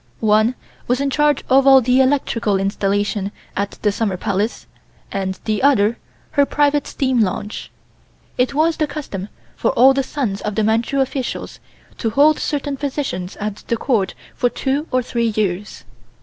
[0.19, 0.55] One
[0.87, 4.65] was in charge of all the electrical installation at the Summer Palace,
[5.11, 5.99] and the other,
[6.31, 7.69] her private steam launch.
[8.35, 11.59] It was the custom for all the sons of the Manchu officials
[11.99, 15.83] to hold certain positions at the Court for two or three years.